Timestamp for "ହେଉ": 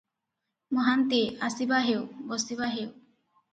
2.75-2.91